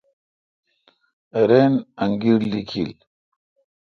رن 1.49 1.73
انگیر 2.03 2.39
لیکیل۔ 2.51 2.91